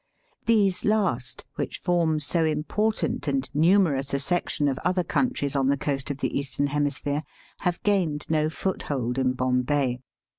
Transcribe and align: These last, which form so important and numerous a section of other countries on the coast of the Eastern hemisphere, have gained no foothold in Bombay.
These 0.47 0.83
last, 0.83 1.45
which 1.57 1.77
form 1.77 2.19
so 2.19 2.43
important 2.43 3.27
and 3.27 3.47
numerous 3.53 4.15
a 4.15 4.19
section 4.19 4.67
of 4.67 4.79
other 4.79 5.03
countries 5.03 5.55
on 5.55 5.67
the 5.67 5.77
coast 5.77 6.09
of 6.09 6.17
the 6.17 6.39
Eastern 6.39 6.65
hemisphere, 6.65 7.21
have 7.59 7.83
gained 7.83 8.25
no 8.27 8.49
foothold 8.49 9.19
in 9.19 9.33
Bombay. 9.33 9.99